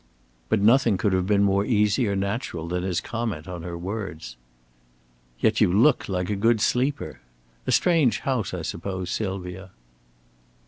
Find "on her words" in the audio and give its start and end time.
3.47-4.35